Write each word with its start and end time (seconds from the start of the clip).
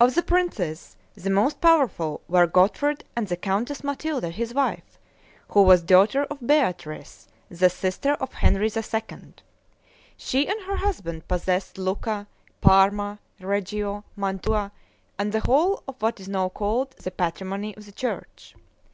Of 0.00 0.14
the 0.14 0.22
princes, 0.22 0.96
the 1.14 1.28
most 1.28 1.60
powerful 1.60 2.22
were 2.26 2.46
Godfred 2.46 3.04
and 3.14 3.28
the 3.28 3.36
Countess 3.36 3.84
Matilda 3.84 4.30
his 4.30 4.54
wife, 4.54 4.98
who 5.48 5.60
was 5.60 5.82
daughter 5.82 6.24
of 6.30 6.38
Beatrice, 6.40 7.28
the 7.50 7.68
sister 7.68 8.12
of 8.14 8.32
Henry 8.32 8.70
II. 8.74 9.34
She 10.16 10.48
and 10.48 10.62
her 10.62 10.76
husband 10.76 11.28
possessed 11.28 11.76
Lucca, 11.76 12.28
Parma, 12.62 13.18
Reggio, 13.40 14.04
Mantua, 14.16 14.72
and 15.18 15.32
the 15.32 15.40
whole 15.40 15.82
of 15.86 16.00
what 16.00 16.18
is 16.18 16.30
now 16.30 16.48
called 16.48 16.92
THE 16.92 17.10
PATRIMONY 17.10 17.76
OF 17.76 17.84
THE 17.84 17.92
CHURCH. 17.92 18.54